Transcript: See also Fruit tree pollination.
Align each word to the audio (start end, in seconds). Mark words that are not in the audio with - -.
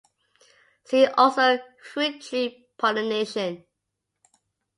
See 0.83 1.05
also 1.05 1.59
Fruit 1.83 2.19
tree 2.19 2.65
pollination. 2.75 3.65